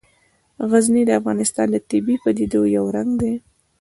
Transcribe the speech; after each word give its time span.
غزني 0.69 1.03
د 1.05 1.11
افغانستان 1.19 1.67
د 1.71 1.75
طبیعي 1.89 2.17
پدیدو 2.23 2.61
یو 2.75 2.85
رنګ 2.95 3.09
دی. 3.21 3.33